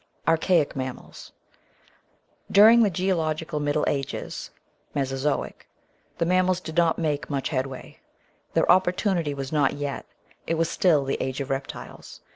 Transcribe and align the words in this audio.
Archaic 0.27 0.75
Mammals 0.75 1.31
During 2.51 2.81
the 2.81 2.89
geological 2.89 3.59
Middle 3.59 3.85
Ages 3.87 4.49
(Mesozoic) 4.95 5.67
the 6.17 6.25
mam 6.25 6.47
mals 6.47 6.63
did 6.63 6.75
not 6.75 6.97
make 6.97 7.29
much 7.29 7.49
headway. 7.49 7.99
Their 8.55 8.65
opportimity 8.65 9.35
was 9.35 9.51
not 9.51 9.73
yet; 9.73 10.07
it 10.47 10.55
was 10.55 10.71
still 10.71 11.05
the 11.05 11.21
Age 11.21 11.39
of 11.39 11.51
Reptiles. 11.51 12.21